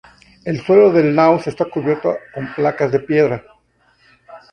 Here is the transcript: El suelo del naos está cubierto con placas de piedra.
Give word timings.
El 0.45 0.59
suelo 0.65 0.91
del 0.91 1.13
naos 1.13 1.45
está 1.45 1.65
cubierto 1.65 2.17
con 2.33 2.51
placas 2.55 2.91
de 2.91 3.01
piedra. 3.01 3.43